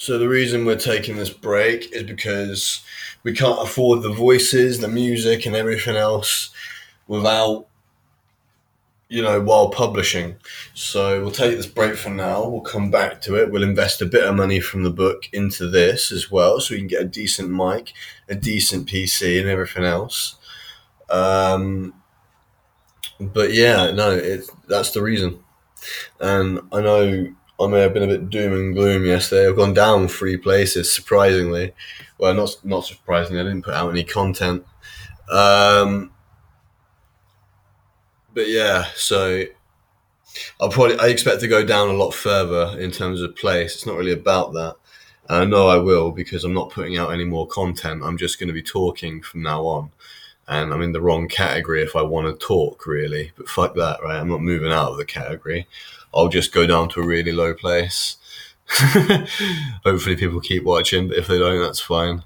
So 0.00 0.16
the 0.16 0.28
reason 0.28 0.64
we're 0.64 0.76
taking 0.76 1.16
this 1.16 1.28
break 1.28 1.92
is 1.92 2.04
because 2.04 2.82
we 3.24 3.32
can't 3.32 3.60
afford 3.60 4.02
the 4.02 4.12
voices, 4.12 4.78
the 4.78 4.86
music, 4.86 5.44
and 5.44 5.56
everything 5.56 5.96
else 5.96 6.50
without, 7.08 7.66
you 9.08 9.20
know, 9.22 9.40
while 9.40 9.70
publishing. 9.70 10.36
So 10.72 11.20
we'll 11.20 11.32
take 11.32 11.56
this 11.56 11.66
break 11.66 11.96
for 11.96 12.10
now. 12.10 12.48
We'll 12.48 12.60
come 12.60 12.92
back 12.92 13.20
to 13.22 13.34
it. 13.34 13.50
We'll 13.50 13.64
invest 13.64 14.00
a 14.00 14.06
bit 14.06 14.22
of 14.22 14.36
money 14.36 14.60
from 14.60 14.84
the 14.84 14.90
book 14.90 15.24
into 15.32 15.68
this 15.68 16.12
as 16.12 16.30
well, 16.30 16.60
so 16.60 16.74
we 16.74 16.78
can 16.78 16.86
get 16.86 17.02
a 17.02 17.04
decent 17.04 17.50
mic, 17.50 17.92
a 18.28 18.36
decent 18.36 18.88
PC, 18.88 19.40
and 19.40 19.48
everything 19.48 19.82
else. 19.82 20.36
Um, 21.10 21.92
but 23.18 23.52
yeah, 23.52 23.90
no, 23.90 24.12
it 24.12 24.48
that's 24.68 24.92
the 24.92 25.02
reason. 25.02 25.40
And 26.20 26.60
I 26.70 26.82
know 26.82 27.34
I 27.60 27.66
may 27.66 27.80
have 27.80 27.92
been 27.92 28.04
a 28.04 28.06
bit 28.06 28.30
doom 28.30 28.52
and 28.52 28.74
gloom 28.74 29.04
yesterday. 29.04 29.48
I've 29.48 29.56
gone 29.56 29.74
down 29.74 30.08
three 30.08 30.36
places, 30.36 30.92
surprisingly. 30.92 31.72
Well, 32.18 32.34
not 32.34 32.56
not 32.64 32.84
surprisingly, 32.84 33.40
I 33.40 33.44
didn't 33.44 33.64
put 33.64 33.74
out 33.74 33.90
any 33.90 34.04
content. 34.04 34.64
Um, 35.30 36.12
but 38.34 38.48
yeah, 38.48 38.86
so 38.94 39.44
I'll 40.60 40.68
probably 40.70 40.98
I 40.98 41.08
expect 41.08 41.40
to 41.40 41.48
go 41.48 41.64
down 41.64 41.88
a 41.88 41.92
lot 41.94 42.12
further 42.12 42.78
in 42.78 42.90
terms 42.90 43.22
of 43.22 43.36
place. 43.36 43.74
It's 43.74 43.86
not 43.86 43.96
really 43.96 44.12
about 44.12 44.52
that. 44.54 44.76
I 45.28 45.44
know 45.44 45.68
I 45.68 45.76
will 45.76 46.10
because 46.10 46.44
I'm 46.44 46.54
not 46.54 46.70
putting 46.70 46.96
out 46.96 47.12
any 47.12 47.24
more 47.24 47.46
content. 47.46 48.02
I'm 48.02 48.16
just 48.16 48.38
going 48.38 48.48
to 48.48 48.54
be 48.54 48.62
talking 48.62 49.20
from 49.22 49.42
now 49.42 49.64
on. 49.66 49.90
And 50.48 50.72
I'm 50.72 50.82
in 50.82 50.92
the 50.92 51.00
wrong 51.00 51.28
category 51.28 51.82
if 51.82 51.94
I 51.94 52.02
want 52.02 52.26
to 52.26 52.46
talk, 52.46 52.86
really. 52.86 53.32
But 53.36 53.48
fuck 53.48 53.74
that, 53.74 54.02
right? 54.02 54.18
I'm 54.18 54.28
not 54.28 54.40
moving 54.40 54.72
out 54.72 54.92
of 54.92 54.96
the 54.96 55.04
category. 55.04 55.66
I'll 56.14 56.28
just 56.28 56.52
go 56.52 56.66
down 56.66 56.88
to 56.90 57.00
a 57.00 57.06
really 57.06 57.32
low 57.32 57.52
place. 57.54 58.16
Hopefully, 59.84 60.16
people 60.16 60.40
keep 60.40 60.64
watching, 60.64 61.08
but 61.08 61.18
if 61.18 61.26
they 61.26 61.38
don't, 61.38 61.60
that's 61.60 61.80
fine. 61.80 62.22